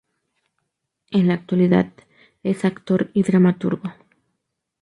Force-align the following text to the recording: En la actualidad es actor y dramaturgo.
En 1.11 1.27
la 1.27 1.35
actualidad 1.35 1.93
es 2.41 2.65
actor 2.65 3.11
y 3.13 3.21
dramaturgo. 3.21 3.93